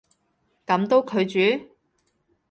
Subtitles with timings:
[0.65, 1.67] 噉都拒絕？